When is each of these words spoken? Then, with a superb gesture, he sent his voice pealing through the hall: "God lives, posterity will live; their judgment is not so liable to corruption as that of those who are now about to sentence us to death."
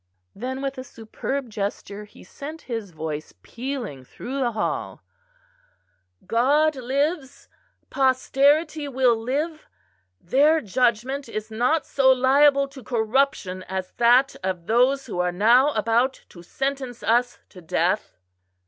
Then, 0.33 0.63
with 0.63 0.79
a 0.79 0.83
superb 0.83 1.47
gesture, 1.51 2.05
he 2.05 2.23
sent 2.23 2.63
his 2.63 2.89
voice 2.89 3.35
pealing 3.43 4.03
through 4.03 4.39
the 4.39 4.53
hall: 4.53 5.03
"God 6.25 6.75
lives, 6.75 7.47
posterity 7.91 8.87
will 8.87 9.15
live; 9.15 9.67
their 10.19 10.59
judgment 10.59 11.29
is 11.29 11.51
not 11.51 11.85
so 11.85 12.11
liable 12.11 12.67
to 12.69 12.83
corruption 12.83 13.61
as 13.69 13.91
that 13.97 14.35
of 14.43 14.65
those 14.65 15.05
who 15.05 15.19
are 15.19 15.31
now 15.31 15.71
about 15.73 16.23
to 16.29 16.41
sentence 16.41 17.03
us 17.03 17.37
to 17.49 17.61
death." 17.61 18.17